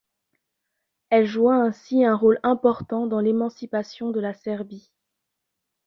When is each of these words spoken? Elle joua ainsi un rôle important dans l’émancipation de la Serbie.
Elle 1.11 1.27
joua 1.27 1.57
ainsi 1.57 2.03
un 2.03 2.15
rôle 2.15 2.39
important 2.41 3.05
dans 3.05 3.19
l’émancipation 3.19 4.09
de 4.09 4.19
la 4.19 4.33
Serbie. 4.33 4.91